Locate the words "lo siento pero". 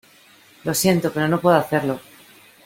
0.63-1.27